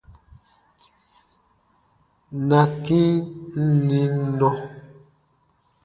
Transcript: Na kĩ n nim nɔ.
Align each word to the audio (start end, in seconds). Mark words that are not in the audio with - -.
Na 2.47 2.61
kĩ 2.83 3.01
n 3.65 3.65
nim 3.87 4.15
nɔ. 4.39 4.49